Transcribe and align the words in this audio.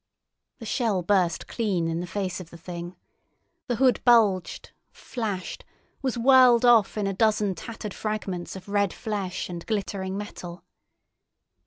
The 0.57 0.65
shell 0.65 1.03
burst 1.03 1.45
clean 1.45 1.87
in 1.87 1.99
the 1.99 2.07
face 2.07 2.39
of 2.39 2.49
the 2.49 2.57
Thing. 2.57 2.95
The 3.67 3.75
hood 3.75 4.01
bulged, 4.03 4.71
flashed, 4.91 5.63
was 6.01 6.17
whirled 6.17 6.65
off 6.65 6.97
in 6.97 7.05
a 7.05 7.13
dozen 7.13 7.53
tattered 7.53 7.93
fragments 7.93 8.55
of 8.55 8.67
red 8.67 8.93
flesh 8.93 9.47
and 9.47 9.63
glittering 9.67 10.17
metal. 10.17 10.63